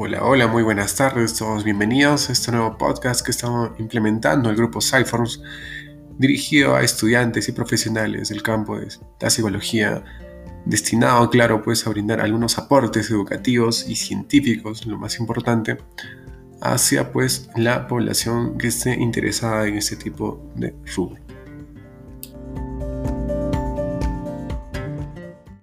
Hola, 0.00 0.22
hola, 0.22 0.46
muy 0.46 0.62
buenas 0.62 0.94
tardes, 0.94 1.34
todos 1.34 1.64
bienvenidos 1.64 2.30
a 2.30 2.32
este 2.32 2.52
nuevo 2.52 2.78
podcast 2.78 3.20
que 3.20 3.32
estamos 3.32 3.70
implementando 3.80 4.48
el 4.48 4.54
grupo 4.54 4.80
Cyforms, 4.80 5.42
dirigido 6.16 6.76
a 6.76 6.84
estudiantes 6.84 7.48
y 7.48 7.52
profesionales 7.52 8.28
del 8.28 8.40
campo 8.40 8.78
de 8.78 8.86
la 9.20 9.28
psicología, 9.28 10.04
destinado, 10.64 11.28
claro, 11.30 11.62
pues 11.62 11.84
a 11.84 11.90
brindar 11.90 12.20
algunos 12.20 12.58
aportes 12.58 13.10
educativos 13.10 13.88
y 13.88 13.96
científicos, 13.96 14.86
lo 14.86 14.98
más 14.98 15.18
importante, 15.18 15.78
hacia 16.60 17.10
pues 17.10 17.50
la 17.56 17.88
población 17.88 18.56
que 18.56 18.68
esté 18.68 18.94
interesada 18.94 19.66
en 19.66 19.78
este 19.78 19.96
tipo 19.96 20.40
de 20.54 20.76
rubro. 20.94 21.27